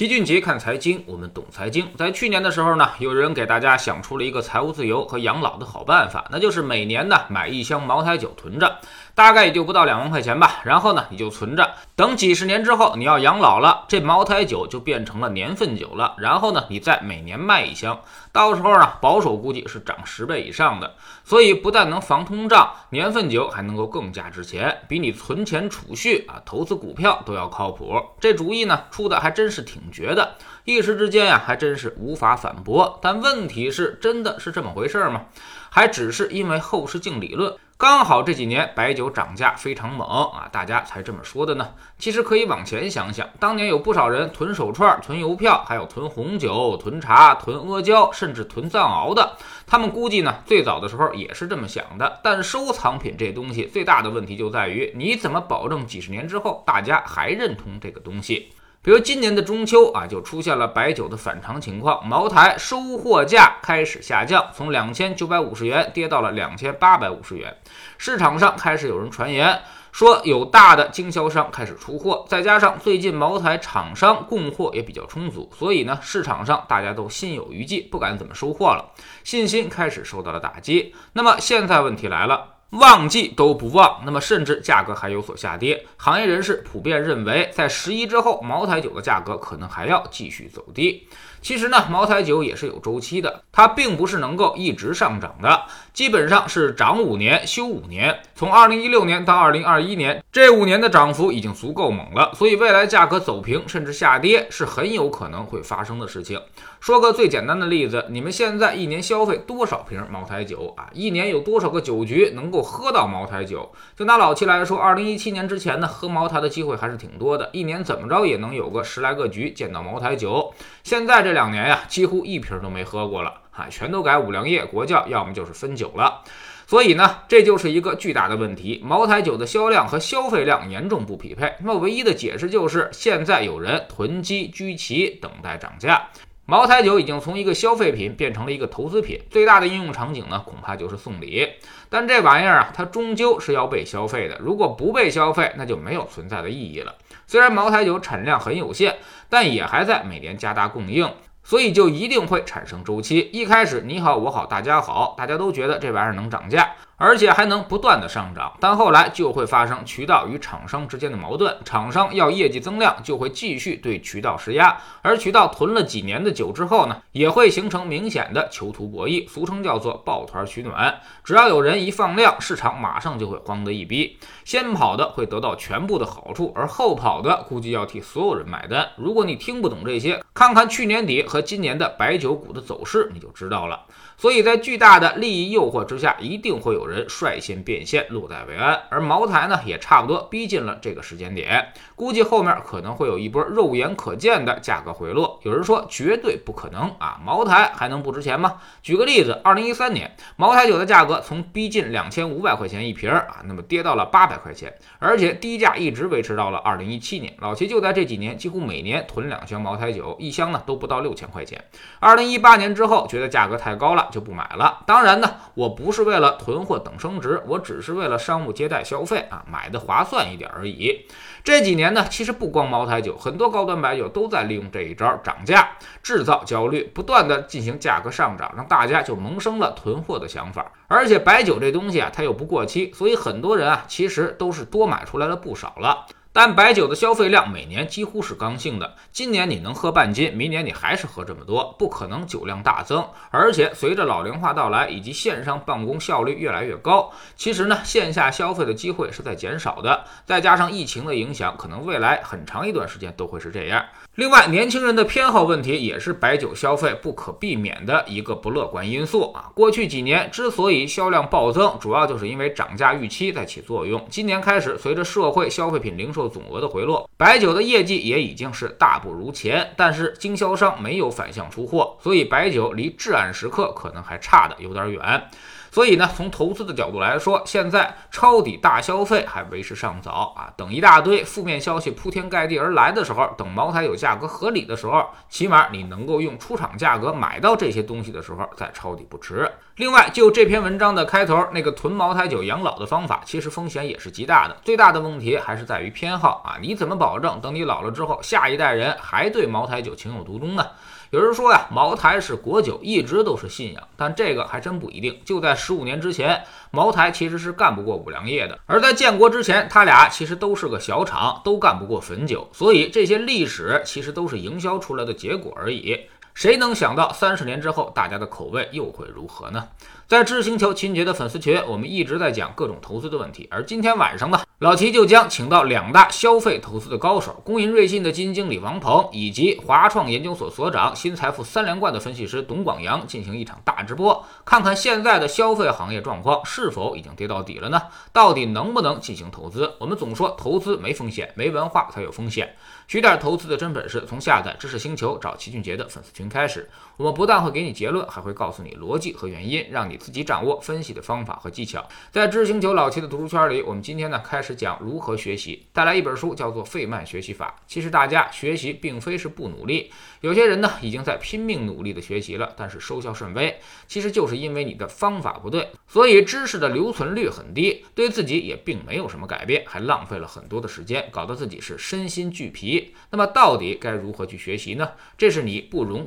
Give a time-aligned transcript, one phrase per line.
[0.00, 1.86] 齐俊杰看财经，我们懂财经。
[1.94, 8.78] 在去年的时候呢，有人给大家想出了一个财务自由和养老的好办法，那就是每年呢买一箱茅台酒囤着，
[9.14, 10.60] 大概也就不到两万块钱吧。
[10.64, 16.14] 然后呢你就存着，等几十年之后你要养老了，这茅台酒就变成了年份酒了。
[16.16, 18.00] 然后呢你再每年卖一箱，
[18.32, 20.94] 到时候呢保守估计是涨十倍以上的。
[21.24, 28.00] 所以不但能防通胀，年份酒还能够更加值钱，比你存钱储蓄啊投资股票都要靠谱。
[28.18, 29.82] 这主意呢出的还真是挺。
[29.90, 33.00] 绝的，一时之间呀，还真是无法反驳。
[33.02, 35.22] 但问题是，真的是这么回事吗？
[35.68, 41.66] 还只是因为后视镜理论，刚好这几年白酒涨价非常猛啊，大家才这么说的呢？
[41.98, 49.34] 其实可以往前想想，当年有不少人囤手串、囤邮票，还有囤红酒、囤茶、囤阿胶，甚至囤藏獒的。
[49.66, 52.20] 他们估计呢，最早的时候也是这么想的。
[52.22, 58.52] 但收藏品这东西最大的问题就在于，你怎么保证几十年之后大家还认同这个东西？
[58.82, 67.54] 比如今年的中秋啊，就出现了白酒的反常情况，茅台收货价开始下降，从两千九百五十元跌到了两千八百五十元。
[67.98, 69.60] 市场上开始有人传言
[69.92, 78.92] 说，有大的经销商开始出货，再加上最近茅台厂商供货也比较充足，所以呢，市场上大家都心有余悸，不敢怎么收货了，
[79.24, 80.94] 信心开始受到了打击。
[81.12, 82.59] 那么现在问题来了。
[82.70, 85.86] 旺季都不旺，那么甚至价格还有所下跌。
[85.96, 91.08] 行业人士普遍认为，在十一之后，茅台酒的价格可能还要继续走低。
[91.42, 95.62] 其实呢，茅台酒也是有周期的，它并不是能够一直上涨的，
[96.00, 98.20] 基本上是涨五年休五年。
[98.34, 106.40] 从二零一六年到二零二一年，这五年的涨幅已经足够猛了，所以未来价格走平甚至下跌是很有可能会发生的事情。
[106.80, 110.88] 说个最简单的例子，你们现在一年消费多少瓶茅台酒啊？
[110.94, 113.70] 一年有多少个酒局能够喝到茅台酒？
[113.94, 120.54] 就拿老七来说，二零一七年之前呢，喝茅台的机会还是挺多的，一年怎么着也能有个十来个局见到茅台酒。
[120.82, 121.34] 现在这。
[121.34, 126.22] 两年呀，几乎一瓶都没喝过了，啊，全都改五粮液、国窖，要么就是汾酒了。
[126.66, 128.80] 所以呢，这就是一个巨大的问题。
[128.84, 131.52] 茅台酒的销量和消费量严重不匹配。
[131.58, 136.08] 那么唯一的解释就是，现在有人囤积居奇，等待涨价。
[136.46, 141.48] 茅台酒已经从一个消费品变成了一个投资品，最大的应用场景呢，恐怕就是送礼。
[141.88, 144.36] 但这玩意儿啊，它终究是要被消费的。
[144.40, 146.94] 如果不被消费，那就没有存在的意义了。
[147.26, 148.96] 虽然茅台酒产量很有限，
[149.28, 151.08] 但也还在每年加大供应。
[151.42, 153.30] 所以就一定会产生周期。
[153.32, 156.70] 一开始你好我好大家好，大家都觉得这玩意儿能涨价。
[157.00, 171.00] 而且还能不断的上涨，但后来就会发生渠道与厂商之间的矛盾，厂商要业绩增量，就会继续对渠道施压，而渠道囤了几年的酒之后呢，也会形成明显的囚徒博弈，俗称叫做抱团取暖。
[171.24, 178.86] 只要有人一放量，市场马上就会慌得一逼，先跑的会得到全部的好处，而后跑的估计要替所有人买单。
[178.98, 183.86] 如果你听不懂这些，看看去年底和今年的白酒股的走势，你就知道了。
[184.20, 188.78] 所以在巨大的利益诱惑之下，一定会有人率先变现，落袋为安。
[188.90, 195.40] 而茅台呢，也差不多逼近了这个时间点，估计后面可能会有一波肉眼可见的价格回落。
[195.42, 198.58] 有人说绝对不可能啊，茅台还能不值钱吗？
[198.82, 207.32] 举个例子，二零一三年茅台酒的价格从逼近两千五百块钱一瓶啊，那么跌到了八百块钱，而且低价一直维持到了二零一七年。
[207.38, 211.64] 老齐就在这几年几乎每年囤两箱茅台酒，一箱呢都不到六千块钱。
[212.00, 214.08] 二零一八年之后，觉得价格太高了。
[214.10, 214.82] 就不买了。
[214.86, 221.06] 当然呢，我不是为了囤货等升值，我只是为了商务接待消费啊，买的划算一点而已。
[221.42, 225.70] 这几年呢，其实不光茅台酒，很多高端白酒都在利用这一招涨价，
[226.02, 230.70] 制造焦虑，不断的进行价格上涨，让大家就萌生了囤货的想法。
[230.88, 236.06] 而且白酒这东西啊，它又不过期，所以很多人啊，其实都是多买出来了不少了。
[236.32, 243.04] 但白酒的消费量每年几乎是刚性的，今年你能喝半斤，明年你还是喝这么多，不可能酒量大增。
[243.30, 250.04] 而且随着老龄化到来以及线上办公效率越来越高，其实呢线下消费的机会是在减少的。
[250.24, 253.84] 再加上疫情的影响，可能未来很长一段时间都会是这样。
[254.20, 259.50] 另外，年轻人的偏好问题也是白酒消费不可避免的一个不乐观因素啊。
[259.54, 264.06] 过去几年之所以销量暴增，主要就是因为涨价预期在起作用。
[264.10, 275.30] 今年开始，随着社会消费品零售总额的回落，白酒的业绩也已经是大不如前，但是经销商没有反向出货，所以白酒离至暗时刻可能还差的有点远。
[275.72, 280.52] 所以呢，从投资的角度来说，现在抄底大消费还为时尚早啊。
[280.56, 289.48] 等一大堆负面消息铺天盖地而来的时候，等茅台有价价格合理的时候，起码你能够用出厂价格买到这些东西的时候再抄底不迟。
[289.76, 294.56] 另外，就这篇文章的开头那个囤茅台酒养老的方法，其实风险也是极大的。
[294.64, 296.58] 最大的问题还是在于偏好啊！
[296.60, 300.66] 你怎么保证等你老了之后，下一代人还对茅台酒情有独钟呢？
[301.10, 305.18] 有人说呀，茅台是国酒，一直都是信仰，但这个还真不一定。
[305.24, 312.48] 就在十五年之前，茅台其实是干不过五粮液的；而在建国之前，他俩其实都是个小厂，都干不过汾酒。
[312.52, 315.94] 所以这些历史其其实都是营销出来的结果而已。
[316.34, 319.68] 谁能想到三十年之后，大家的口味又会如何呢？
[320.06, 323.46] 在知识星球秦杰的粉丝群，我们一直在讲各种投资的问题。
[323.50, 337.80] 而今天晚上呢，老齐就将请到两大消费投资的高手——工银瑞信的基金经理王鹏，以及华创研究所所长、新财富三连冠的分析师董广阳，进行一场大直播，看看现在的消费行业状况是否已经跌到底了呢？
[338.12, 339.74] 到底能不能进行投资？
[339.78, 342.56] 我们总说投资没风险，没文化才有风险。
[342.88, 346.68] 学点投资的真本事，从下载知识星球找齐俊杰的粉丝群开始。
[346.96, 351.88] 我们不但会给你结论，还会告诉你逻辑和原因，让你自己掌握分析的方法和技巧。
[352.10, 357.56] 在知识星球老七的读书圈里，我们今天呢开始讲如何学习，带来一本书叫做《费曼学习法》。
[357.66, 359.90] 其实大家学习并非是不努力，
[360.20, 363.58] 有些人呢已经在拼命努力的学习了，但是收效甚微。
[363.88, 372.94] 其实就是因为你的方法不对，所以知识的留存率很低，对自己也并没有什么改变，还浪费了很多的时间，搞得自己是身心俱疲。
[373.08, 374.90] 那么到底该如何去学习呢？
[375.16, 376.06] 这是你不容